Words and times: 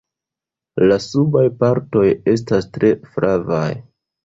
La 0.91 0.97
subaj 1.07 1.43
partoj 1.61 2.07
estas 2.33 2.71
tre 2.79 2.93
flavaj. 3.13 3.71